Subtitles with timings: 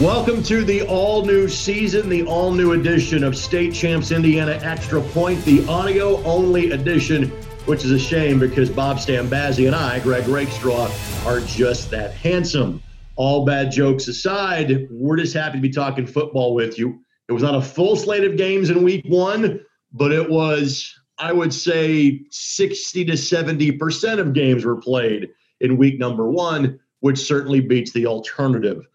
[0.00, 5.00] Welcome to the all new season, the all new edition of State Champs Indiana Extra
[5.00, 7.30] Point, the audio only edition,
[7.64, 10.90] which is a shame because Bob Stambazzi and I, Greg Rakestraw,
[11.24, 12.82] are just that handsome.
[13.14, 17.00] All bad jokes aside, we're just happy to be talking football with you.
[17.30, 19.60] It was not a full slate of games in week one,
[19.94, 25.30] but it was, I would say, 60 to 70% of games were played
[25.62, 28.86] in week number one, which certainly beats the alternative.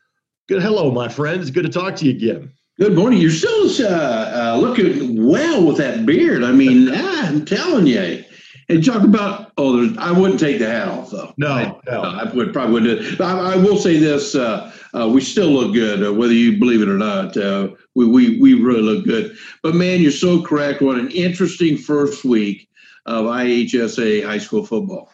[0.47, 0.61] Good.
[0.61, 1.51] Hello, my friends.
[1.51, 2.51] Good to talk to you again.
[2.79, 3.21] Good morning.
[3.21, 6.43] You're still uh, uh, looking well with that beard.
[6.43, 8.23] I mean, ah, I'm telling you.
[8.67, 11.33] And talk about oh, I wouldn't take the hat off though.
[11.37, 12.01] No, I, no.
[12.01, 13.21] I would probably wouldn't.
[13.21, 16.81] I, I will say this: uh, uh, we still look good, uh, whether you believe
[16.81, 17.35] it or not.
[17.35, 19.35] Uh, we we we really look good.
[19.61, 20.81] But man, you're so correct.
[20.81, 22.69] What an interesting first week
[23.05, 25.11] of IHSA high school football.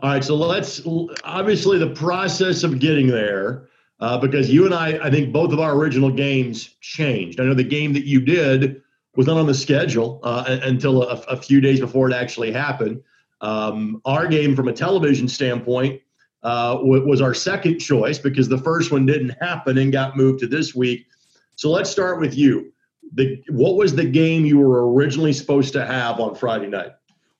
[0.00, 0.80] All right, so let's
[1.24, 3.68] obviously the process of getting there
[4.02, 7.38] uh, because you and I, I think both of our original games changed.
[7.38, 8.82] I know the game that you did
[9.14, 13.00] was not on the schedule uh, until a, a, few days before it actually happened.
[13.42, 16.00] Um, our game, from a television standpoint,
[16.42, 20.40] uh, w- was our second choice because the first one didn't happen and got moved
[20.40, 21.06] to this week.
[21.54, 22.72] So let's start with you.
[23.14, 26.90] The, what was the game you were originally supposed to have on Friday night?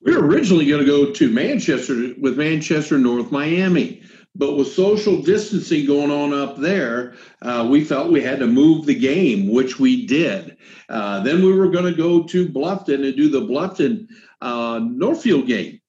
[0.01, 4.01] We were originally going to go to Manchester with Manchester North Miami.
[4.35, 8.85] But with social distancing going on up there, uh, we felt we had to move
[8.85, 10.57] the game, which we did.
[10.89, 14.07] Uh, then we were going to go to Bluffton and do the Bluffton
[14.41, 15.79] uh, Northfield game.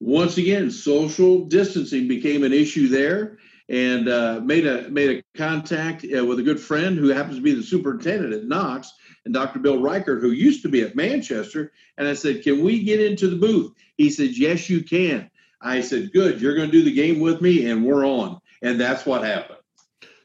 [0.00, 6.04] Once again, social distancing became an issue there, and uh, made a made a contact
[6.04, 8.92] uh, with a good friend who happens to be the superintendent at Knox
[9.24, 9.58] and Dr.
[9.58, 11.72] Bill Reichert, who used to be at Manchester.
[11.96, 15.30] And I said, "Can we get into the booth?" He said, "Yes, you can."
[15.64, 18.40] I said, Good, you're going to do the game with me, and we're on.
[18.62, 19.58] And that's what happened.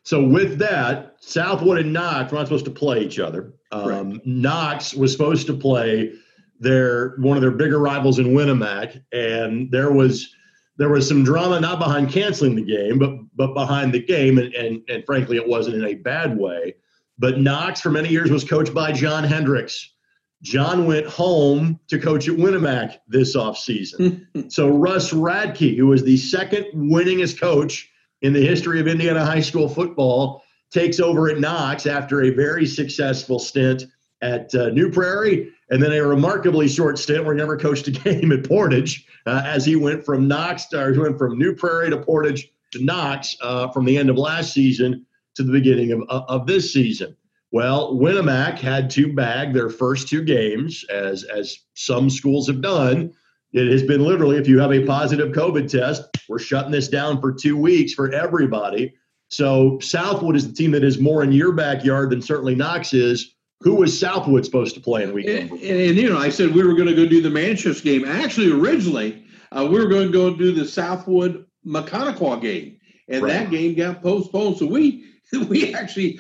[0.04, 3.54] So, with that, Southwood and Knox were not supposed to play each other.
[3.72, 6.14] Um, Knox was supposed to play
[6.60, 10.34] their one of their bigger rivals in Winamac, and there was
[10.78, 14.54] there was some drama not behind canceling the game, but but behind the game, and
[14.54, 16.76] and, and frankly, it wasn't in a bad way.
[17.18, 19.94] But Knox for many years was coached by John Hendricks,
[20.42, 24.26] John went home to coach at Winamac this offseason.
[24.52, 27.90] so Russ Radke, who was the second winningest coach
[28.22, 32.66] in the history of Indiana high school football, takes over at Knox after a very
[32.66, 33.84] successful stint
[34.22, 37.92] at uh, New Prairie and then a remarkably short stint where he never coached a
[37.92, 41.90] game at Portage uh, as he went from Knox or he went from New Prairie
[41.90, 46.04] to Portage to Knox uh, from the end of last season to the beginning of,
[46.10, 47.16] of this season.
[47.52, 53.14] Well, Winamac had to bag their first two games, as as some schools have done.
[53.52, 57.20] It has been literally, if you have a positive COVID test, we're shutting this down
[57.20, 58.94] for two weeks for everybody.
[59.30, 63.36] So Southwood is the team that is more in your backyard than certainly Knox is.
[63.62, 66.54] Who was Southwood supposed to play in week and, and, and, you know, I said
[66.54, 68.06] we were going to go do the Manchester game.
[68.06, 72.78] Actually, originally, uh, we were going to go do the Southwood Maconaquah game,
[73.10, 73.34] and right.
[73.34, 74.58] that game got postponed.
[74.58, 75.04] So we
[75.50, 76.20] we actually,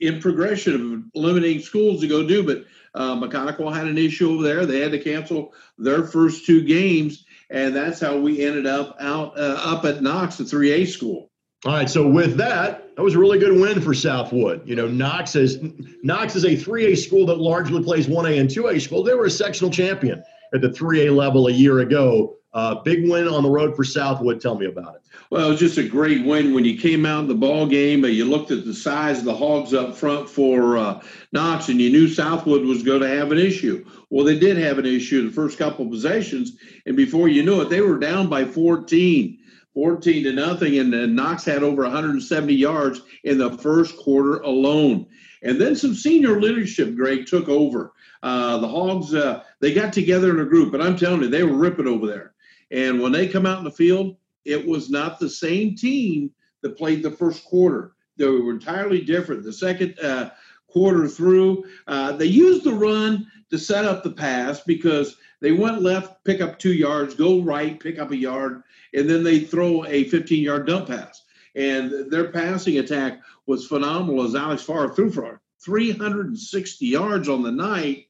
[0.00, 2.64] in progression of eliminating schools to go do, but
[2.94, 4.66] uh, Maconaquah had an issue over there.
[4.66, 9.38] They had to cancel their first two games, and that's how we ended up out
[9.38, 11.30] uh, up at Knox, the 3A school.
[11.64, 14.66] All right, so with that, that was a really good win for Southwood.
[14.66, 15.58] You know, Knox is
[16.02, 19.02] Knox is a 3A school that largely plays 1A and 2A school.
[19.02, 20.22] They were a sectional champion
[20.54, 22.37] at the 3A level a year ago.
[22.58, 24.40] Uh, big win on the road for Southwood.
[24.40, 25.02] Tell me about it.
[25.30, 28.04] Well, it was just a great win when you came out in the ball game.
[28.04, 31.88] You looked at the size of the hogs up front for uh, Knox, and you
[31.88, 33.86] knew Southwood was going to have an issue.
[34.10, 37.60] Well, they did have an issue the first couple of possessions, and before you knew
[37.60, 39.38] it, they were down by 14.
[39.72, 45.06] 14 to nothing, and, and Knox had over 170 yards in the first quarter alone.
[45.44, 47.92] And then some senior leadership, Greg, took over.
[48.20, 51.44] Uh, the Hogs, uh, they got together in a group, and I'm telling you, they
[51.44, 52.32] were ripping over there.
[52.70, 56.30] And when they come out in the field, it was not the same team
[56.62, 57.92] that played the first quarter.
[58.16, 59.44] They were entirely different.
[59.44, 60.30] The second uh,
[60.66, 65.82] quarter through, uh, they used the run to set up the pass because they went
[65.82, 68.62] left, pick up two yards, go right, pick up a yard,
[68.92, 71.22] and then they throw a 15 yard dump pass.
[71.54, 77.50] And their passing attack was phenomenal as Alex Farr threw for 360 yards on the
[77.50, 78.07] night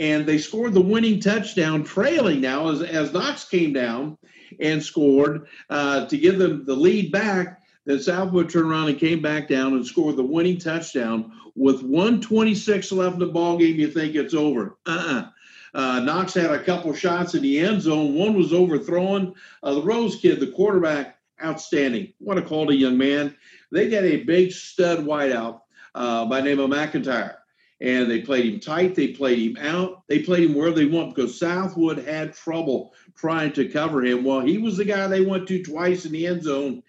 [0.00, 4.16] and they scored the winning touchdown, trailing now as, as Knox came down
[4.58, 7.60] and scored uh, to give them the lead back.
[7.84, 12.92] Then Southwood turned around and came back down and scored the winning touchdown with 126
[12.92, 13.76] left in the ball game.
[13.76, 14.78] You think it's over?
[14.86, 15.28] Uh-uh.
[15.74, 18.14] Uh, Knox had a couple shots in the end zone.
[18.14, 19.34] One was overthrown.
[19.62, 22.14] Uh, the Rose kid, the quarterback, outstanding.
[22.18, 23.36] What a quality young man.
[23.70, 25.60] They got a big stud wideout
[25.94, 27.36] uh, by name of McIntyre.
[27.80, 28.94] And they played him tight.
[28.94, 30.02] They played him out.
[30.06, 34.22] They played him wherever they want because Southwood had trouble trying to cover him.
[34.22, 36.82] Well, he was the guy they went to twice in the end zone.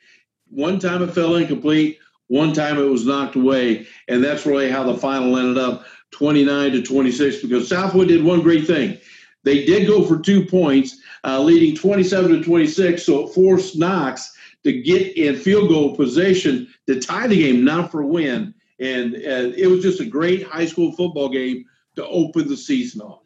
[0.50, 2.00] One time it fell incomplete.
[2.28, 3.88] One time it was knocked away.
[4.10, 8.42] And that's really how the final ended up 29 to 26 because Southwood did one
[8.42, 8.98] great thing.
[9.44, 13.04] They did go for two points, uh, leading 27 to 26.
[13.04, 14.32] So it forced Knox
[14.64, 18.54] to get in field goal position to tie the game, not for a win.
[18.82, 23.02] And uh, it was just a great high school football game to open the season
[23.02, 23.20] on.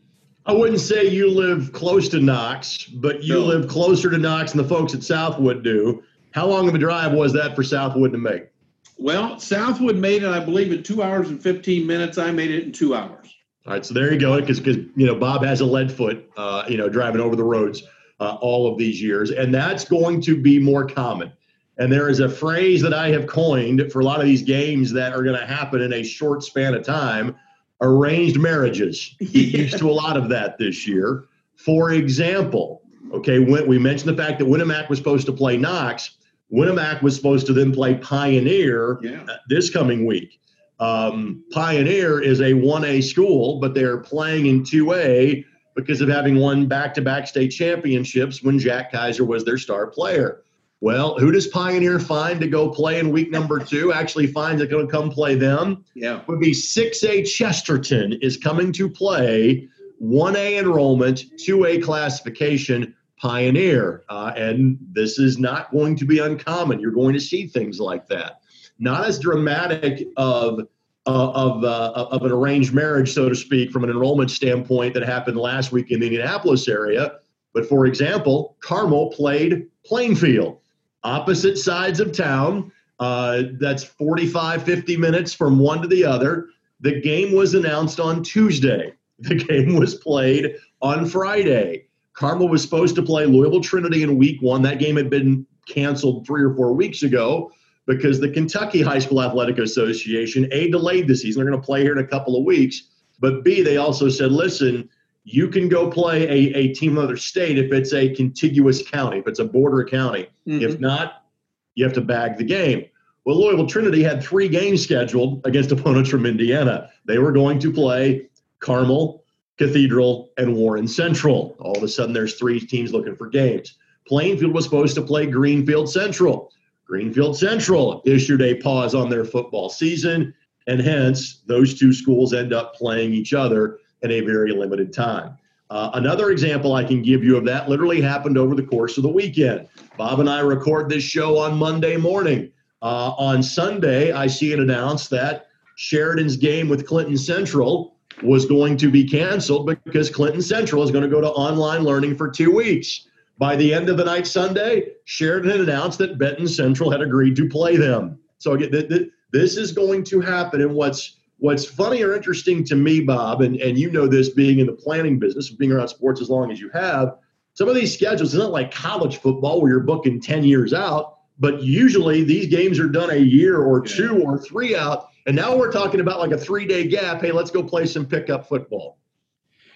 [0.46, 3.46] I wouldn't say you live close to Knox, but you no.
[3.46, 6.04] live closer to Knox than the folks at Southwood do.
[6.32, 8.50] How long of a drive was that for Southwood to make?
[8.98, 12.18] Well, Southwood made it, I believe, in two hours and 15 minutes.
[12.18, 13.34] I made it in two hours.
[13.66, 14.40] All right, so there you go.
[14.40, 17.44] Because because you know Bob has a lead foot, uh, you know, driving over the
[17.44, 17.82] roads
[18.20, 21.32] uh, all of these years, and that's going to be more common.
[21.78, 24.92] And there is a phrase that I have coined for a lot of these games
[24.94, 27.36] that are going to happen in a short span of time
[27.82, 29.16] arranged marriages.
[29.20, 29.64] Yeah.
[29.64, 31.26] used to a lot of that this year.
[31.56, 32.82] For example,
[33.14, 36.18] okay, when we mentioned the fact that Winamac was supposed to play Knox,
[36.54, 39.26] Winamac was supposed to then play Pioneer yeah.
[39.50, 40.40] this coming week.
[40.80, 45.44] Um, Pioneer is a 1A school, but they're playing in 2A
[45.76, 49.88] because of having won back to back state championships when Jack Kaiser was their star
[49.88, 50.44] player.
[50.86, 53.92] Well, who does Pioneer find to go play in week number two?
[53.92, 55.84] Actually, finds it going to come play them.
[55.96, 59.68] Yeah, would be 6A Chesterton is coming to play
[60.00, 62.94] 1A enrollment, 2A classification.
[63.18, 66.80] Pioneer, uh, and this is not going to be uncommon.
[66.80, 68.42] You're going to see things like that.
[68.78, 70.60] Not as dramatic of
[71.08, 75.04] uh, of uh, of an arranged marriage, so to speak, from an enrollment standpoint that
[75.04, 77.14] happened last week in the Indianapolis area.
[77.56, 80.60] But for example, Carmel played Plainfield
[81.06, 82.72] opposite sides of town.
[83.00, 86.48] Uh, that's 45, 50 minutes from one to the other.
[86.82, 88.94] The game was announced on Tuesday.
[89.18, 91.86] The game was played on Friday.
[92.16, 94.62] Carmel was supposed to play Louisville Trinity in week one.
[94.64, 97.50] That game had been canceled three or four weeks ago
[97.86, 101.42] because the Kentucky High School Athletic Association, A, delayed the season.
[101.42, 102.90] They're going to play here in a couple of weeks.
[103.20, 104.90] But B, they also said, listen,
[105.26, 109.18] you can go play a, a team in another state if it's a contiguous county,
[109.18, 110.28] if it's a border county.
[110.48, 110.64] Mm-hmm.
[110.64, 111.26] If not,
[111.74, 112.86] you have to bag the game.
[113.26, 116.92] Well, Louisville Trinity had three games scheduled against opponents from Indiana.
[117.06, 118.30] They were going to play
[118.60, 119.24] Carmel,
[119.58, 121.56] Cathedral, and Warren Central.
[121.60, 123.78] All of a sudden, there's three teams looking for games.
[124.08, 126.52] Plainfield was supposed to play Greenfield Central.
[126.86, 130.36] Greenfield Central issued a pause on their football season,
[130.68, 135.38] and hence those two schools end up playing each other in a very limited time.
[135.70, 139.04] Uh, another example I can give you of that literally happened over the course of
[139.04, 139.68] the weekend.
[139.98, 142.52] Bob and I record this show on Monday morning.
[142.82, 148.78] Uh, on Sunday, I see it announced that Sheridan's game with Clinton Central was going
[148.78, 152.54] to be canceled because Clinton Central is going to go to online learning for two
[152.54, 153.08] weeks.
[153.38, 157.36] By the end of the night Sunday, Sheridan had announced that Benton Central had agreed
[157.38, 158.20] to play them.
[158.38, 160.62] So this is going to happen.
[160.62, 164.60] And what's What's funny or interesting to me, Bob, and, and you know this being
[164.60, 167.18] in the planning business, being around sports as long as you have,
[167.56, 171.20] some of these schedules is not like college football where you're booking 10 years out,
[171.40, 175.08] but usually these games are done a year or two or three out.
[175.26, 177.22] And now we're talking about like a three day gap.
[177.22, 178.98] Hey, let's go play some pickup football.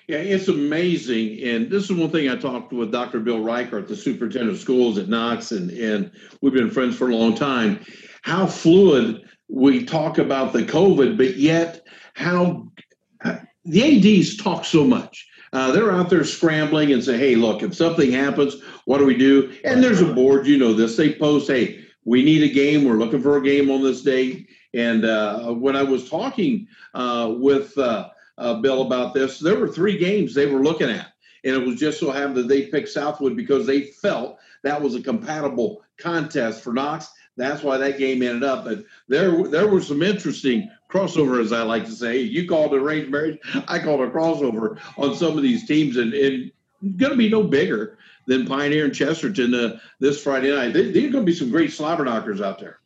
[0.10, 1.42] Yeah, it's amazing.
[1.48, 3.20] And this is one thing I talked with Dr.
[3.20, 6.12] Bill Reichert, the superintendent of schools at Knox, and, and
[6.42, 7.86] we've been friends for a long time.
[8.24, 12.68] How fluid we talk about the COVID, but yet how
[13.66, 15.28] the ADs talk so much.
[15.52, 19.18] Uh, they're out there scrambling and say, hey, look, if something happens, what do we
[19.18, 19.52] do?
[19.66, 20.96] And there's a board, you know this.
[20.96, 22.86] They post, hey, we need a game.
[22.86, 24.50] We're looking for a game on this date.
[24.74, 29.68] And uh, when I was talking uh, with uh, uh, Bill about this, there were
[29.68, 31.14] three games they were looking at.
[31.44, 34.94] And it was just so happened that they picked Southwood because they felt that was
[34.94, 37.10] a compatible contest for Knox.
[37.40, 38.66] That's why that game ended up.
[38.66, 42.20] But there, there were some interesting crossover, as I like to say.
[42.20, 43.40] You called it arranged marriage.
[43.68, 46.52] I called it a crossover on some of these teams, and, and
[46.98, 50.74] going to be no bigger than Pioneer and Chesterton uh, this Friday night.
[50.74, 52.80] There, are going to be some great slobber knockers out there.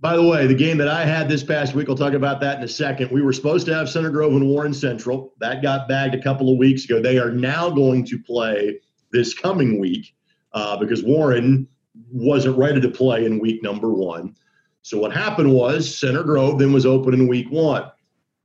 [0.00, 2.58] By the way, the game that I had this past week, we'll talk about that
[2.58, 3.10] in a second.
[3.10, 5.34] We were supposed to have Center Grove and Warren Central.
[5.40, 7.02] That got bagged a couple of weeks ago.
[7.02, 8.80] They are now going to play
[9.12, 10.14] this coming week
[10.52, 11.68] uh, because Warren
[12.10, 14.36] wasn't ready to play in week number one.
[14.82, 17.90] So what happened was Center Grove then was open in week one.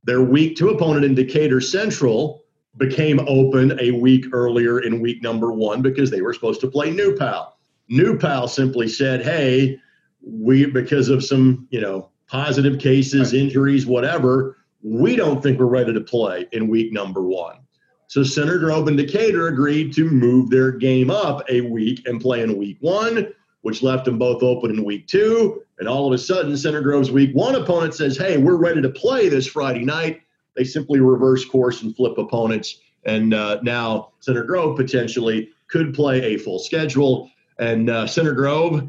[0.04, 2.44] Their week two opponent in Decatur Central
[2.76, 6.90] became open a week earlier in week number one because they were supposed to play
[6.90, 7.56] New Pal.
[7.88, 9.78] New Pal simply said, hey,
[10.20, 15.92] we because of some you know positive cases, injuries, whatever, we don't think we're ready
[15.92, 17.65] to play in week number one.
[18.08, 18.22] So
[18.58, 22.78] Grove and Decatur agreed to move their game up a week and play in week
[22.80, 23.32] one,
[23.62, 25.62] which left them both open in week two.
[25.78, 28.88] And all of a sudden, Center Grove's week one opponent says, Hey, we're ready to
[28.88, 30.22] play this Friday night.
[30.54, 32.80] They simply reverse course and flip opponents.
[33.04, 37.30] And uh, now Center Grove potentially could play a full schedule.
[37.58, 38.88] And uh, Center Grove,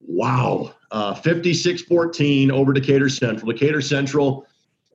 [0.00, 3.52] wow, uh, 14 over Decatur Central.
[3.52, 4.46] Decatur Central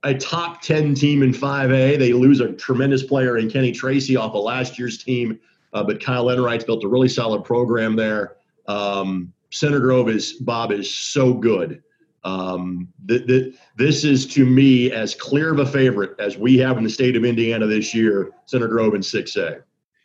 [0.03, 2.00] a top 10 team in 5A.
[2.00, 5.39] They lose a tremendous player in Kenny Tracy off of last year's team,
[5.74, 8.38] uh, but Kyle Enright's built a really solid program there.
[8.67, 11.84] Um, Center Grove is, Bob, is so good.
[12.24, 16.77] Um, th- th- this is to me as clear of a favorite as we have
[16.77, 19.62] in the state of Indiana this year, Center Grove in 6A.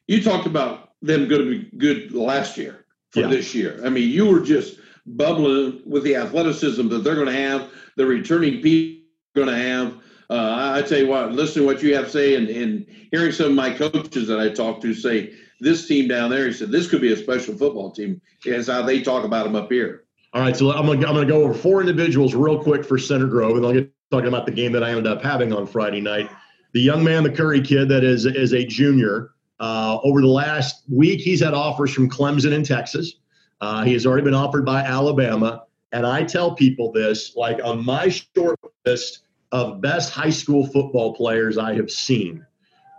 [0.06, 3.28] You talked about them going to be good last year for yeah.
[3.28, 3.80] this year.
[3.84, 8.06] I mean, you were just bubbling with the athleticism that they're going to have, the
[8.06, 9.05] returning people
[9.36, 9.94] going to have.
[10.28, 13.30] Uh, I tell you what, listening to what you have to say and, and hearing
[13.30, 16.72] some of my coaches that I talked to say, this team down there, he said,
[16.72, 18.20] this could be a special football team.
[18.44, 20.04] Is how they talk about them up here.
[20.34, 22.98] All right, so I'm going to I'm gonna go over four individuals real quick for
[22.98, 25.66] Center Grove, and I'll get talking about the game that I ended up having on
[25.66, 26.30] Friday night.
[26.74, 29.30] The young man, the Curry kid, that is is a junior.
[29.58, 33.14] Uh, over the last week, he's had offers from Clemson in Texas.
[33.60, 35.64] Uh, he has already been offered by Alabama.
[35.92, 41.14] And I tell people this like on my short list, of best high school football
[41.14, 42.44] players I have seen.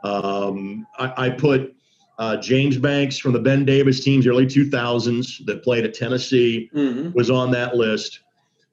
[0.04, 1.76] Um, I, I, put
[2.20, 7.12] uh, James Banks from the Ben Davis teams, early 2000s, that played at Tennessee, mm-hmm.
[7.14, 8.22] was on that list.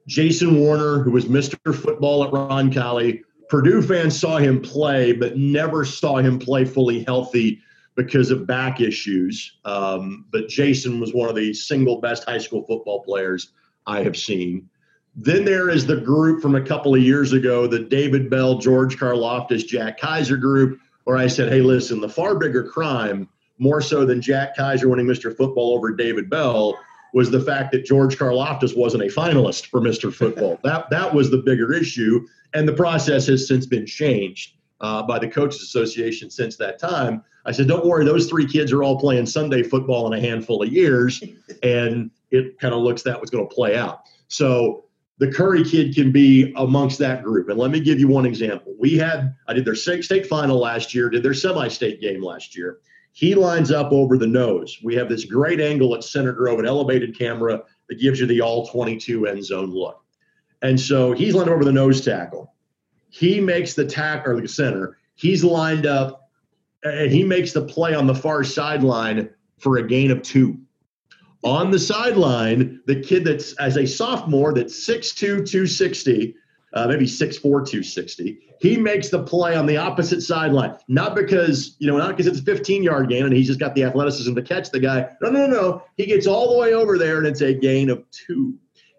[0.07, 1.75] Jason Warner, who was Mr.
[1.75, 3.23] Football at Roncalli.
[3.49, 7.61] Purdue fans saw him play, but never saw him play fully healthy
[7.97, 9.59] because of back issues.
[9.64, 13.52] Um, but Jason was one of the single best high school football players
[13.87, 14.69] I have seen.
[15.16, 18.97] Then there is the group from a couple of years ago, the David Bell, George
[18.97, 23.28] Karlaftis, Jack Kaiser group, where I said, hey, listen, the far bigger crime,
[23.59, 25.35] more so than Jack Kaiser winning Mr.
[25.37, 26.76] Football over David Bell,
[27.12, 30.12] was the fact that George Karlaftis wasn't a finalist for Mr.
[30.12, 30.59] Football.
[30.64, 35.21] that that was the bigger issue, and the process has since been changed uh, by
[35.21, 37.23] the Coaches Association since that time.
[37.47, 40.62] I said, don't worry, those three kids are all playing Sunday football in a handful
[40.62, 41.23] of years,
[41.62, 44.00] and it kind of looks that was going to play out.
[44.26, 44.84] So
[45.18, 47.49] the Curry kid can be amongst that group.
[47.49, 48.75] And let me give you one example.
[48.78, 52.56] We had, I did their state final last year, did their semi state game last
[52.56, 52.78] year.
[53.12, 54.80] He lines up over the nose.
[54.83, 58.40] We have this great angle at Center Grove, an elevated camera that gives you the
[58.40, 60.02] all 22 end zone look.
[60.62, 62.52] And so he's lined up over the nose tackle.
[63.11, 64.99] He makes the tack or the center.
[65.14, 66.28] He's lined up
[66.83, 70.59] and he makes the play on the far sideline for a gain of two
[71.45, 76.35] on the sideline, the kid that's as a sophomore that's 6'2, 260,
[76.73, 80.77] uh, maybe 6'4, 260, he makes the play on the opposite sideline.
[80.89, 83.75] Not because, you know, not because it's a 15 yard gain and he's just got
[83.75, 85.11] the athleticism to catch the guy.
[85.21, 85.83] No, no, no.
[85.97, 88.55] He gets all the way over there and it's a gain of two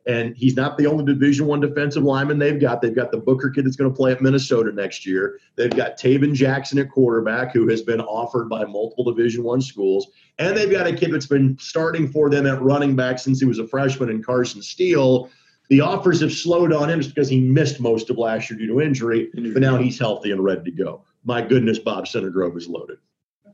[0.07, 2.81] and he's not the only division one defensive lineman they've got.
[2.81, 5.39] They've got the booker kid that's going to play at minnesota next year.
[5.55, 10.07] They've got Tayven Jackson at quarterback who has been offered by multiple division one schools.
[10.37, 13.45] And they've got a kid that's been starting for them at running back since he
[13.45, 15.29] was a freshman in carson steele.
[15.69, 18.67] The offers have slowed on him just because he missed most of last year due
[18.67, 21.03] to injury but now he's healthy and ready to go.
[21.23, 22.99] My goodness bob center grove is loaded.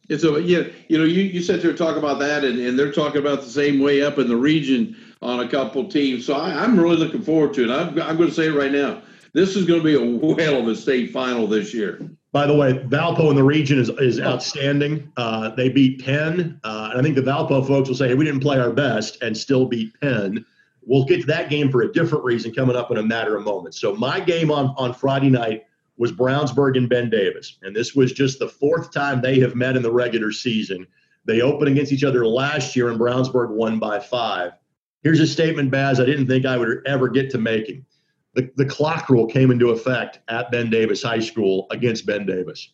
[0.10, 2.92] And so yeah you know you, you said to talk about that and, and they're
[2.92, 6.26] talking about the same way up in the region on a couple teams.
[6.26, 7.72] So I, am really looking forward to it.
[7.72, 9.02] I'm, I'm going to say it right now.
[9.34, 12.02] This is going to be a whale of a state final this year.
[12.34, 15.12] By the way, Valpo in the region is, is outstanding.
[15.18, 16.60] Uh, they beat Penn.
[16.64, 19.22] Uh, and I think the Valpo folks will say, hey, we didn't play our best
[19.22, 20.46] and still beat Penn.
[20.82, 23.44] We'll get to that game for a different reason coming up in a matter of
[23.44, 23.80] moments.
[23.80, 25.66] So my game on, on Friday night
[25.98, 27.58] was Brownsburg and Ben Davis.
[27.62, 30.88] And this was just the fourth time they have met in the regular season.
[31.26, 34.54] They opened against each other last year, and Brownsburg won by five.
[35.04, 37.86] Here's a statement, Baz, I didn't think I would ever get to making.
[38.34, 42.70] The, the clock rule came into effect at Ben Davis High School against Ben Davis.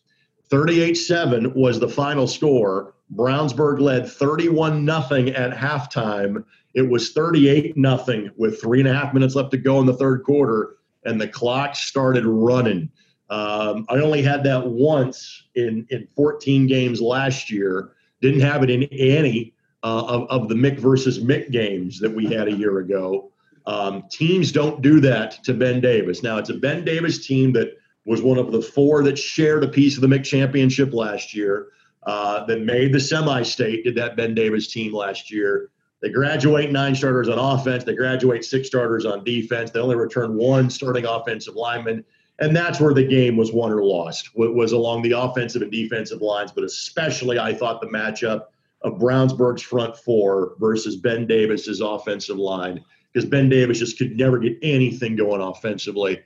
[0.50, 2.94] 38 7 was the final score.
[3.14, 6.44] Brownsburg led 31 0 at halftime.
[6.74, 9.94] It was 38 0 with three and a half minutes left to go in the
[9.94, 12.90] third quarter, and the clock started running.
[13.30, 17.92] Um, I only had that once in, in 14 games last year.
[18.20, 22.26] Didn't have it in any uh, of, of the Mick versus Mick games that we
[22.26, 23.30] had a year ago.
[23.66, 26.22] Um, teams don't do that to Ben Davis.
[26.22, 29.68] Now, it's a Ben Davis team that was one of the four that shared a
[29.68, 31.68] piece of the Mick championship last year,
[32.04, 35.70] uh, that made the semi state, did that Ben Davis team last year.
[36.00, 37.84] They graduate nine starters on offense.
[37.84, 39.70] They graduate six starters on defense.
[39.70, 42.04] They only return one starting offensive lineman.
[42.38, 46.22] And that's where the game was won or lost, was along the offensive and defensive
[46.22, 48.44] lines, but especially I thought the matchup
[48.82, 54.38] of Brownsburg's front four versus Ben Davis's offensive line, because Ben Davis just could never
[54.38, 56.20] get anything going offensively.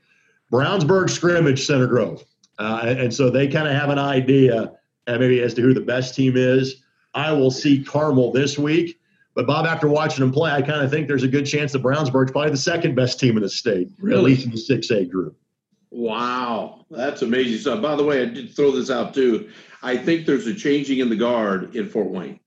[0.52, 2.24] Brownsburg scrimmage Center Grove.
[2.58, 4.72] Uh, and, and so they kind of have an idea
[5.06, 6.82] uh, maybe as to who the best team is.
[7.14, 8.98] I will see Carmel this week.
[9.34, 11.82] But Bob, after watching them play, I kind of think there's a good chance that
[11.82, 14.18] Brownsburg's probably the second best team in the state, really?
[14.18, 15.36] at least in the six A group.
[15.90, 17.82] Wow, that's amazing stuff.
[17.82, 19.50] By the way, I did throw this out too.
[19.82, 22.40] I think there's a changing in the guard in Fort Wayne.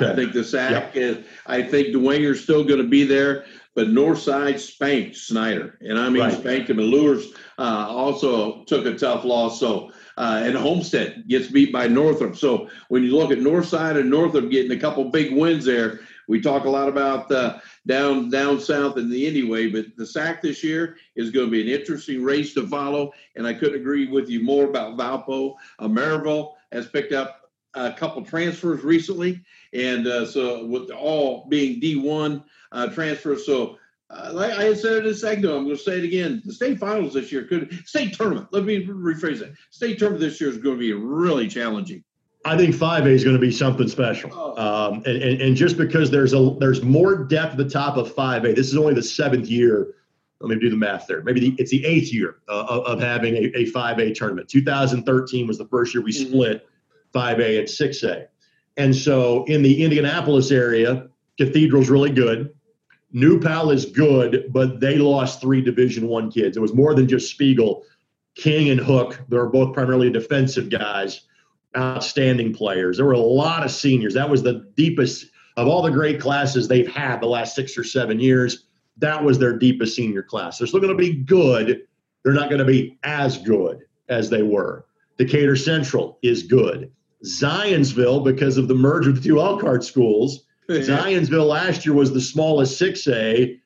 [0.00, 0.10] Okay.
[0.10, 0.96] I think the SAC yep.
[0.96, 1.26] is.
[1.46, 3.44] I think Dwenger still going to be there,
[3.74, 6.32] but Northside spanked Snider, and I mean right.
[6.32, 6.78] spanked him.
[6.78, 7.26] And Luers
[7.58, 9.60] uh, also took a tough loss.
[9.60, 12.36] So uh, and Homestead gets beat by Northrop.
[12.36, 16.40] So when you look at Northside and Northrop getting a couple big wins there, we
[16.40, 20.62] talk a lot about uh, down down south in the anyway, but the SAC this
[20.62, 23.12] year is going to be an interesting race to follow.
[23.36, 25.54] And I couldn't agree with you more about Valpo.
[25.78, 27.41] Uh, Merrillville has picked up
[27.74, 33.78] a couple transfers recently, and uh, so with all being D1 uh, transfers, so
[34.12, 36.42] uh, like I said it a second ago, I'm going to say it again.
[36.44, 38.48] The state finals this year could state tournament.
[38.50, 39.54] Let me rephrase that.
[39.70, 42.04] State tournament this year is going to be really challenging.
[42.44, 44.90] I think 5A is going to be something special, oh.
[44.90, 48.14] um, and, and, and just because there's a there's more depth at the top of
[48.14, 48.56] 5A.
[48.56, 49.94] This is only the seventh year.
[50.40, 51.22] Let me do the math there.
[51.22, 54.48] Maybe the, it's the eighth year uh, of, of, having a, a 5A tournament.
[54.48, 56.30] 2013 was the first year we mm-hmm.
[56.30, 56.68] split
[57.14, 58.26] 5A and 6A,
[58.76, 62.52] and so in the Indianapolis area, Cathedral's really good.
[63.12, 66.56] New Pal is good, but they lost three Division One kids.
[66.56, 67.84] It was more than just Spiegel.
[68.34, 71.22] King and Hook, they're both primarily defensive guys,
[71.76, 72.96] outstanding players.
[72.96, 74.14] There were a lot of seniors.
[74.14, 75.26] That was the deepest
[75.58, 78.64] of all the great classes they've had the last six or seven years.
[78.96, 80.56] That was their deepest senior class.
[80.56, 81.82] They're still going to be good.
[82.22, 84.86] They're not going to be as good as they were.
[85.18, 86.90] Decatur Central is good.
[87.24, 92.20] Zionsville, because of the merge of the two Elkhart schools, Zionsville last year was the
[92.20, 93.58] smallest 6A.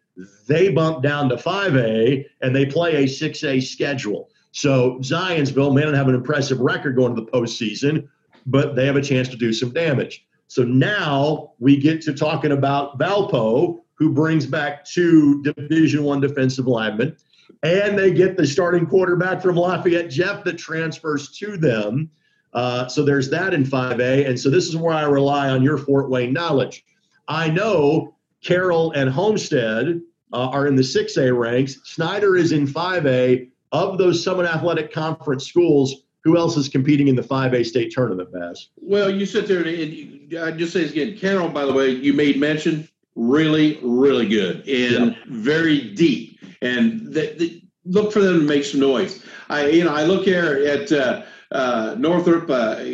[0.46, 4.30] They bumped down to 5A and they play a 6A schedule.
[4.52, 8.08] So Zionsville may not have an impressive record going to the postseason,
[8.46, 10.26] but they have a chance to do some damage.
[10.48, 16.66] So now we get to talking about Valpo, who brings back two Division One defensive
[16.66, 17.16] linemen,
[17.62, 22.10] and they get the starting quarterback from Lafayette Jeff that transfers to them.
[22.56, 24.26] Uh, so there's that in 5A.
[24.26, 26.84] And so this is where I rely on your Fort Wayne knowledge.
[27.28, 30.00] I know Carroll and Homestead
[30.32, 31.78] uh, are in the 6A ranks.
[31.84, 33.50] Snider is in 5A.
[33.72, 38.32] Of those Summit Athletic Conference schools, who else is competing in the 5A state tournament,
[38.32, 38.68] Baz?
[38.76, 41.18] Well, you sit there and, and I just say this again.
[41.18, 45.16] Carroll, by the way, you made mention, really, really good and yep.
[45.26, 46.40] very deep.
[46.62, 49.22] And the, the, look for them to make some noise.
[49.50, 51.22] I, you know, I look here at uh,
[51.56, 52.84] uh, Northrop, uh,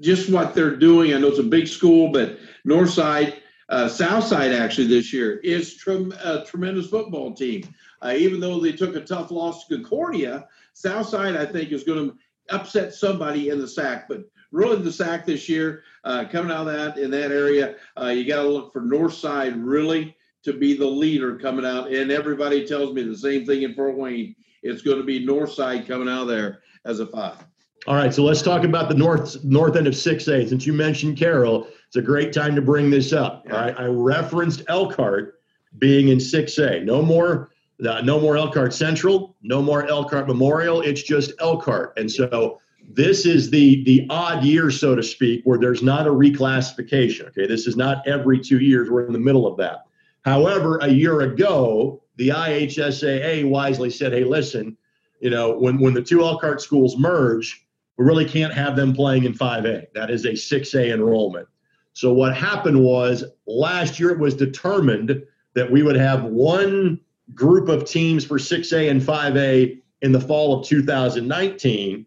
[0.00, 1.14] just what they're doing.
[1.14, 2.38] I know it's a big school, but
[2.68, 3.38] Northside,
[3.70, 7.66] uh, Southside actually this year is tre- a tremendous football team.
[8.02, 12.10] Uh, even though they took a tough loss to Concordia, Southside I think is going
[12.10, 12.16] to
[12.54, 14.06] upset somebody in the SAC.
[14.06, 18.08] But really, the SAC this year, uh, coming out of that in that area, uh,
[18.08, 21.90] you got to look for Northside really to be the leader coming out.
[21.90, 24.36] And everybody tells me the same thing in Fort Wayne.
[24.62, 27.42] It's going to be Northside coming out of there as a five.
[27.86, 30.48] All right, so let's talk about the north north end of 6A.
[30.48, 33.44] Since you mentioned Carroll, it's a great time to bring this up.
[33.50, 35.40] All right, I referenced Elkhart
[35.78, 36.84] being in 6A.
[36.84, 37.50] No more,
[37.86, 40.80] uh, no more Elkhart Central, no more Elkhart Memorial.
[40.80, 45.58] It's just Elkhart, and so this is the the odd year, so to speak, where
[45.58, 47.28] there's not a reclassification.
[47.28, 48.88] Okay, this is not every two years.
[48.88, 49.84] We're in the middle of that.
[50.24, 54.78] However, a year ago, the IHSAA wisely said, "Hey, listen,
[55.20, 57.60] you know, when when the two Elkhart schools merge."
[57.96, 59.86] We really can't have them playing in 5A.
[59.94, 61.48] That is a 6A enrollment.
[61.92, 65.22] So what happened was last year it was determined
[65.54, 67.00] that we would have one
[67.34, 72.04] group of teams for 6A and 5A in the fall of 2019.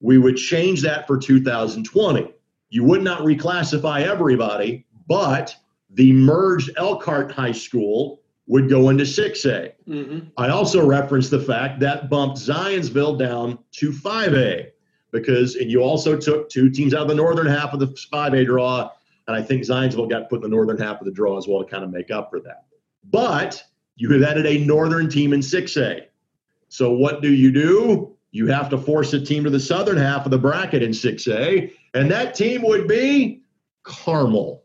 [0.00, 2.32] We would change that for 2020.
[2.70, 5.54] You would not reclassify everybody, but
[5.90, 9.72] the merged Elkhart High School would go into 6A.
[9.88, 10.28] Mm-hmm.
[10.36, 14.70] I also referenced the fact that bumped Zionsville down to 5A
[15.10, 18.46] because and you also took two teams out of the northern half of the 5A
[18.46, 18.90] draw,
[19.26, 21.62] and I think Zionsville got put in the northern half of the draw as well
[21.62, 22.64] to kind of make up for that.
[23.04, 23.62] But
[23.96, 26.02] you have added a northern team in 6A.
[26.68, 28.16] So what do you do?
[28.30, 31.72] You have to force a team to the southern half of the bracket in 6A,
[31.94, 33.42] and that team would be
[33.82, 34.64] Carmel.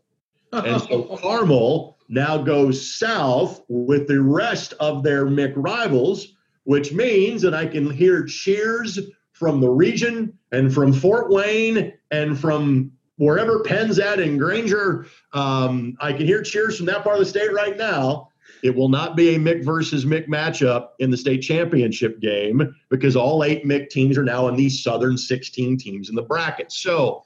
[0.52, 7.42] And so Carmel now goes south with the rest of their MIC rivals, which means
[7.42, 8.98] that I can hear cheers
[9.34, 15.06] from the region and from Fort Wayne and from wherever Penn's at in Granger.
[15.32, 18.28] Um, I can hear cheers from that part of the state right now.
[18.62, 23.16] It will not be a Mick versus Mick matchup in the state championship game because
[23.16, 26.72] all eight Mick teams are now in these southern 16 teams in the bracket.
[26.72, 27.24] So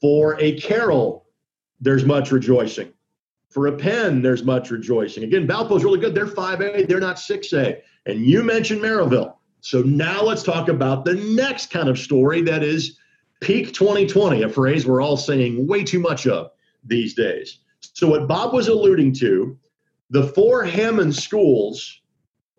[0.00, 1.26] for a Carroll,
[1.80, 2.92] there's much rejoicing.
[3.50, 5.24] For a Penn, there's much rejoicing.
[5.24, 6.14] Again, Valpo's really good.
[6.14, 7.80] They're 5A, they're not 6A.
[8.06, 9.34] And you mentioned Merrillville.
[9.60, 12.98] So now let's talk about the next kind of story that is
[13.40, 16.50] peak 2020, a phrase we're all saying way too much of
[16.84, 17.58] these days.
[17.80, 19.58] So, what Bob was alluding to,
[20.10, 22.00] the four Hammond schools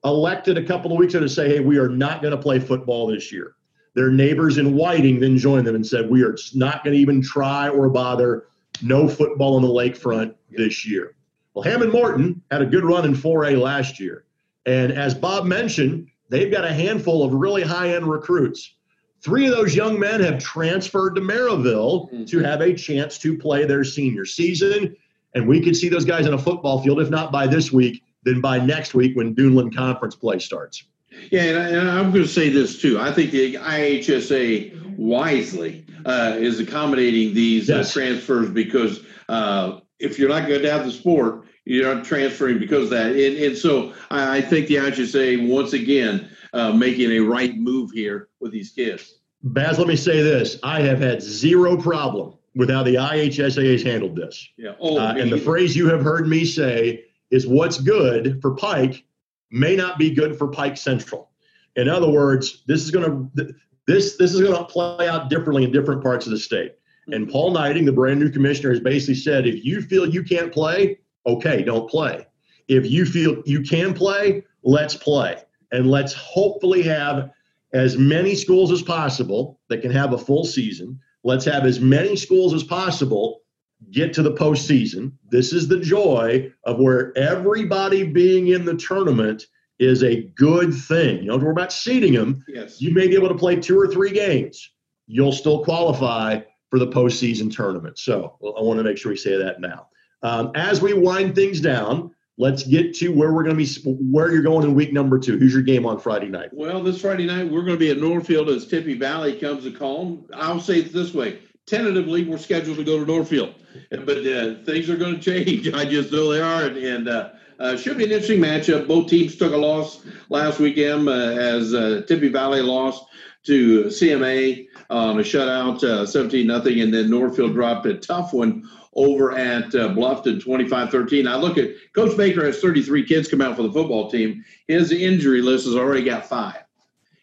[0.03, 2.59] elected a couple of weeks ago to say, hey, we are not going to play
[2.59, 3.55] football this year.
[3.93, 7.21] Their neighbors in Whiting then joined them and said, we are not going to even
[7.21, 8.47] try or bother.
[8.81, 11.15] No football on the lakefront this year.
[11.53, 14.23] Well, Hammond Morton had a good run in 4A last year.
[14.65, 18.75] And as Bob mentioned, they've got a handful of really high end recruits.
[19.21, 22.25] Three of those young men have transferred to Merrillville mm-hmm.
[22.25, 24.95] to have a chance to play their senior season.
[25.35, 28.03] And we could see those guys on a football field, if not by this week,
[28.23, 30.85] then by next week when Duneland Conference play starts.
[31.29, 32.99] Yeah, and, I, am going to say this too.
[32.99, 37.89] I think the IHSA wisely uh, is accommodating these uh, yes.
[37.89, 42.59] uh, transfers because uh, if you're not going to have the sport, you're not transferring
[42.59, 43.11] because of that.
[43.11, 47.91] And, and so I, I think the IHSA, once again, uh, making a right move
[47.91, 49.19] here with these kids.
[49.43, 50.57] Baz, let me say this.
[50.63, 54.47] I have had zero problem with how the IHSA has handled this.
[54.57, 54.73] Yeah.
[54.79, 59.05] Oh, uh, and the phrase you have heard me say is what's good for Pike
[59.49, 61.29] may not be good for Pike Central.
[61.75, 63.53] In other words, this is going to
[63.87, 66.75] this this is going to play out differently in different parts of the state.
[67.07, 70.51] And Paul Neidig, the brand new commissioner, has basically said if you feel you can't
[70.51, 72.25] play, okay, don't play.
[72.67, 75.41] If you feel you can play, let's play.
[75.71, 77.31] And let's hopefully have
[77.73, 80.99] as many schools as possible that can have a full season.
[81.23, 83.41] Let's have as many schools as possible
[83.89, 85.13] get to the postseason.
[85.29, 89.47] This is the joy of where everybody being in the tournament
[89.79, 91.23] is a good thing.
[91.23, 92.43] You don't worry about seeding them.
[92.47, 92.79] Yes.
[92.79, 94.71] You may be able to play two or three games.
[95.07, 97.97] You'll still qualify for the postseason tournament.
[97.97, 99.87] So I want to make sure we say that now.
[100.23, 104.31] Um, as we wind things down, let's get to where we're going to be, where
[104.31, 105.37] you're going in week number two.
[105.37, 106.49] Who's your game on Friday night?
[106.53, 109.71] Well, this Friday night, we're going to be at Northfield as Tippy Valley comes to
[109.71, 110.25] call.
[110.33, 111.39] I'll say it this way
[111.71, 113.55] tentatively, we're scheduled to go to Northfield,
[113.89, 115.69] but uh, things are going to change.
[115.73, 116.65] I just know they are.
[116.65, 117.29] And, and uh,
[117.59, 118.87] uh, should be an interesting matchup.
[118.87, 123.05] Both teams took a loss last weekend uh, as uh, Tippy Valley lost
[123.43, 128.69] to CMA on a shutout, uh, 17 nothing, and then Northfield dropped a tough one
[128.93, 131.27] over at uh, Bluffton 25-13.
[131.27, 134.43] I look at Coach Baker has 33 kids come out for the football team.
[134.67, 136.63] His injury list has already got five.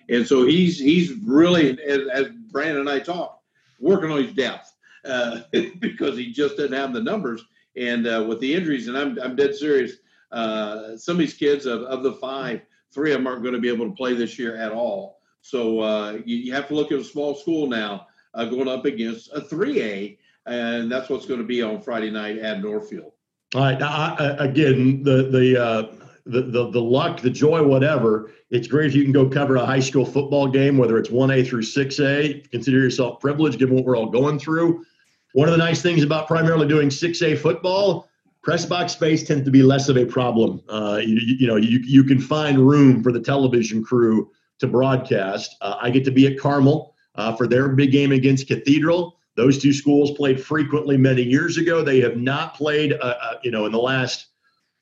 [0.08, 3.42] And so he's he's really, as, as Brandon and I talk,
[3.78, 4.72] working on his depth
[5.04, 5.40] uh,
[5.80, 7.44] because he just doesn't have the numbers.
[7.76, 9.92] And uh, with the injuries, and I'm, I'm dead serious,
[10.32, 13.60] uh, some of these kids of, of the five, three of them aren't going to
[13.60, 15.17] be able to play this year at all.
[15.48, 18.84] So uh, you, you, have to look at a small school now uh, going up
[18.84, 23.12] against a 3A and that's what's going to be on Friday night at Northfield.
[23.54, 23.80] All right.
[23.80, 25.94] I, again, the the, uh,
[26.26, 28.30] the the the luck, the joy, whatever.
[28.50, 31.30] It's great if you can go cover a high school football game, whether it's one
[31.30, 32.42] A through six A.
[32.50, 34.84] Consider yourself privileged, given what we're all going through.
[35.32, 38.08] One of the nice things about primarily doing six A football,
[38.42, 40.62] press box space tends to be less of a problem.
[40.68, 45.56] Uh, you, you, know, you you can find room for the television crew to broadcast.
[45.60, 49.16] Uh, I get to be at Carmel uh, for their big game against Cathedral.
[49.36, 51.82] Those two schools played frequently many years ago.
[51.82, 54.26] They have not played, uh, uh, you know, in the last,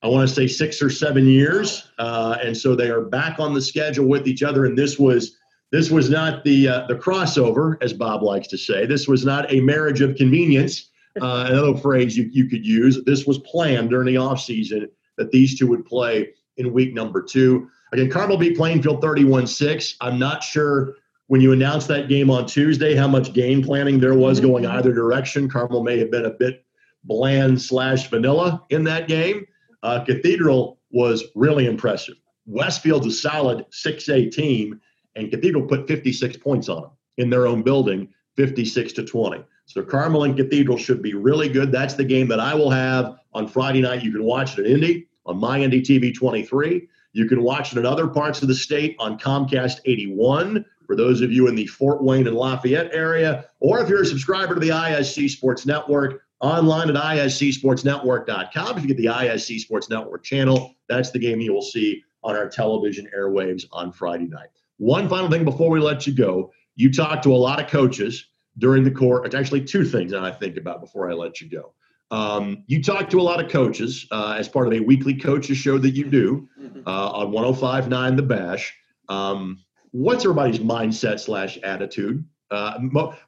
[0.03, 3.53] I want to say six or seven years, uh, and so they are back on
[3.53, 4.65] the schedule with each other.
[4.65, 5.37] And this was
[5.73, 8.87] this was not the uh, the crossover, as Bob likes to say.
[8.87, 10.91] This was not a marriage of convenience.
[11.17, 13.03] Another phrase you, you could use.
[13.05, 14.87] This was planned during the offseason
[15.17, 17.69] that these two would play in week number two.
[17.93, 19.97] Again, Carmel beat Plainfield 31 6.
[20.01, 20.95] I'm not sure
[21.29, 24.77] when you announced that game on Tuesday, how much game planning there was going mm-hmm.
[24.77, 25.49] either direction.
[25.49, 26.65] Carmel may have been a bit
[27.05, 29.47] bland slash vanilla in that game.
[29.83, 32.17] Uh, Cathedral was really impressive.
[32.47, 34.81] Westfield's a solid 6A team,
[35.15, 39.45] and Cathedral put 56 points on them in their own building, 56 to 20.
[39.67, 41.73] So Carmel and Cathedral should be really good.
[41.73, 44.05] That's the game that I will have on Friday night.
[44.05, 46.89] You can watch it at Indy on my Indy TV 23.
[47.17, 51.23] You can watch it in other parts of the state on Comcast 81 for those
[51.23, 54.61] of you in the Fort Wayne and Lafayette area, or if you're a subscriber to
[54.61, 58.77] the ISC Sports Network, online at iscsportsnetwork.com.
[58.77, 62.37] If you get the ISC Sports Network channel, that's the game you will see on
[62.37, 64.51] our television airwaves on Friday night.
[64.77, 66.53] One final thing before we let you go.
[66.75, 68.27] You talked to a lot of coaches
[68.59, 69.25] during the court.
[69.25, 71.73] It's actually two things that I think about before I let you go.
[72.11, 75.59] Um, you talk to a lot of coaches uh, as part of a weekly coaches
[75.59, 76.81] show that you do mm-hmm.
[76.87, 78.75] uh, on 105.9 The Bash.
[79.09, 82.25] Um, what's everybody's mindset slash attitude?
[82.51, 82.79] Uh,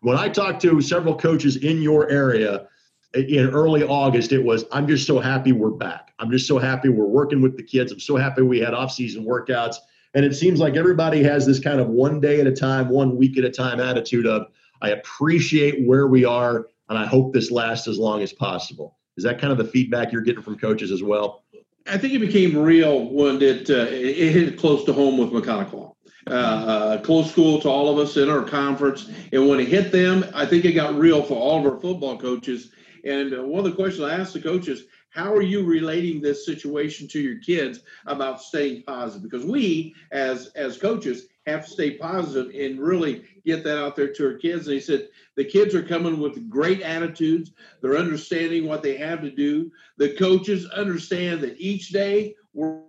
[0.01, 2.69] when I talked to several coaches in your area
[3.15, 6.13] in early August, it was, I'm just so happy we're back.
[6.21, 7.91] I'm just so happy we're working with the kids.
[7.91, 9.77] I'm so happy we had off-season workouts.
[10.15, 13.17] And it seems like everybody has this kind of one day at a time, one
[13.17, 14.47] week at a time attitude of,
[14.81, 18.99] I appreciate where we are and I hope this lasts as long as possible.
[19.17, 21.45] Is that kind of the feedback you're getting from coaches as well?
[21.87, 25.95] I think it became real when it uh, it hit close to home with Maconaquah.
[26.27, 29.91] Uh, uh, close school to all of us in our conference, and when it hit
[29.91, 32.71] them, I think it got real for all of our football coaches.
[33.05, 36.45] And uh, one of the questions I asked the coaches: How are you relating this
[36.45, 39.23] situation to your kids about staying positive?
[39.23, 44.13] Because we, as as coaches, have to stay positive and really get that out there
[44.13, 44.67] to our kids.
[44.67, 47.53] And he said the kids are coming with great attitudes.
[47.81, 49.71] They're understanding what they have to do.
[49.97, 52.83] The coaches understand that each day we're,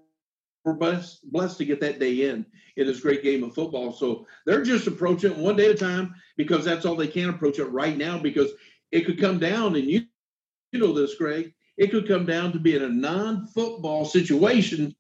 [0.66, 2.46] we're blessed, blessed to get that day in
[2.76, 3.94] in this great game of football.
[3.94, 7.30] So they're just approaching it one day at a time because that's all they can
[7.30, 8.52] approach it right now because
[8.92, 10.04] it could come down and you
[10.72, 11.54] you know this, Greg.
[11.78, 14.96] It could come down to being a non-football situation,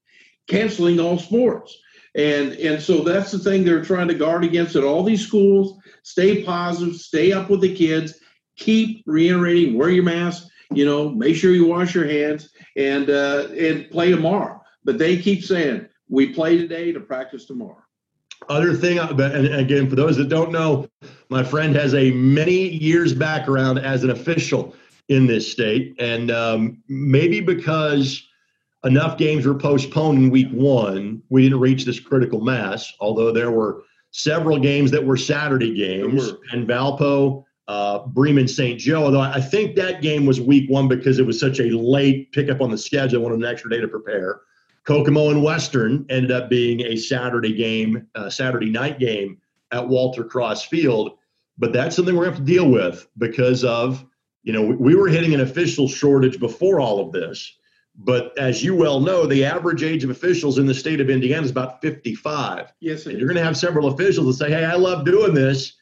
[0.47, 1.77] canceling all sports.
[2.19, 5.79] And and so that's the thing they're trying to guard against at all these schools.
[6.03, 8.19] Stay positive, stay up with the kids,
[8.57, 13.47] keep reiterating, wear your mask, you know, make sure you wash your hands and uh,
[13.57, 14.61] and play tomorrow.
[14.83, 17.81] But they keep saying, we play today to practice tomorrow.
[18.49, 20.89] Other thing, uh, and again, for those that don't know,
[21.29, 24.75] my friend has a many years background as an official
[25.07, 28.28] in this state, and um, maybe because
[28.85, 31.21] enough games were postponed in week one.
[31.29, 36.31] We didn't reach this critical mass, although there were several games that were Saturday games.
[36.51, 38.79] And Valpo, uh, Bremen, St.
[38.79, 42.31] Joe, although I think that game was week one because it was such a late
[42.31, 44.41] pickup on the schedule, I wanted an extra day to prepare.
[44.85, 49.37] Kokomo and Western ended up being a Saturday game, uh, Saturday night game
[49.71, 51.17] at Walter Cross Field.
[51.59, 54.03] But that's something we're going to have to deal with because of,
[54.43, 57.58] you know, we, we were hitting an official shortage before all of this
[58.01, 61.43] but as you well know, the average age of officials in the state of Indiana
[61.43, 62.73] is about 55.
[62.79, 65.73] Yes, you're going to have several officials that say, "Hey, I love doing this.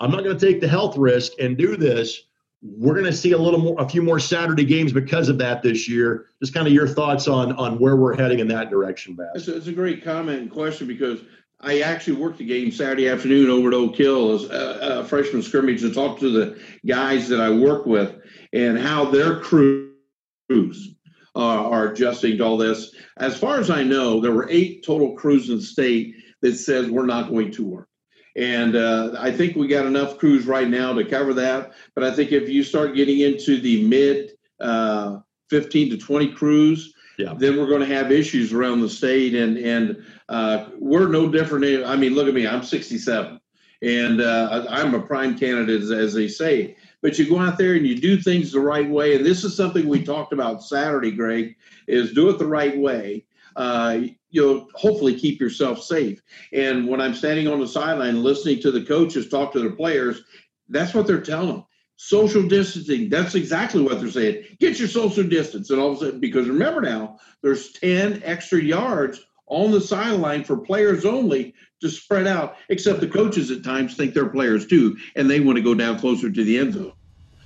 [0.00, 2.22] I'm not going to take the health risk and do this."
[2.62, 5.62] We're going to see a little more, a few more Saturday games because of that
[5.62, 6.26] this year.
[6.40, 9.28] Just kind of your thoughts on on where we're heading in that direction, Baz.
[9.34, 11.20] It's a, it's a great comment and question because
[11.60, 15.42] I actually worked the game Saturday afternoon over at Oak Hill as a, a freshman
[15.42, 18.16] scrimmage and talked to the guys that I work with
[18.54, 20.95] and how their crews
[21.36, 22.94] uh, are adjusting to all this.
[23.18, 26.90] As far as I know, there were eight total crews in the state that says
[26.90, 27.88] we're not going to work.
[28.36, 31.72] And uh, I think we got enough crews right now to cover that.
[31.94, 35.20] But I think if you start getting into the mid uh,
[35.50, 37.34] 15 to 20 crews, yeah.
[37.36, 39.34] then we're going to have issues around the state.
[39.34, 41.86] And and uh, we're no different.
[41.86, 42.46] I mean, look at me.
[42.46, 43.40] I'm 67,
[43.82, 47.74] and uh, I'm a prime candidate, as, as they say but you go out there
[47.74, 49.14] and you do things the right way.
[49.14, 51.54] And this is something we talked about Saturday, Greg,
[51.86, 53.24] is do it the right way.
[53.54, 56.20] Uh, you'll hopefully keep yourself safe.
[56.52, 60.20] And when I'm standing on the sideline listening to the coaches talk to their players,
[60.68, 61.64] that's what they're telling them.
[61.94, 64.42] Social distancing, that's exactly what they're saying.
[64.58, 65.70] Get your social distance.
[65.70, 70.42] And all of a sudden, because remember now, there's 10 extra yards on the sideline
[70.42, 74.96] for players only to spread out, except the coaches at times think they're players too,
[75.14, 76.92] and they want to go down closer to the end zone.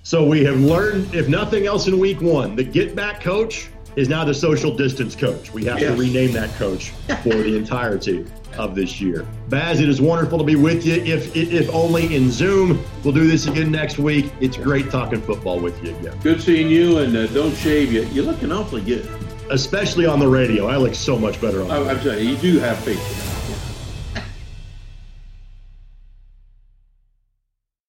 [0.02, 4.08] So we have learned, if nothing else, in week one, the get back coach is
[4.08, 5.52] now the social distance coach.
[5.52, 5.92] We have yes.
[5.92, 6.90] to rename that coach
[7.22, 8.24] for the entirety
[8.56, 9.26] of this year.
[9.48, 10.94] Baz, it is wonderful to be with you.
[10.94, 14.32] If if only in Zoom, we'll do this again next week.
[14.40, 16.18] It's great talking football with you again.
[16.22, 18.10] Good seeing you, and uh, don't shave yet.
[18.12, 19.08] You're looking awfully good
[19.50, 20.68] especially on the radio.
[20.68, 21.70] I look so much better on.
[21.70, 23.29] I, I'm telling you, you do have faith.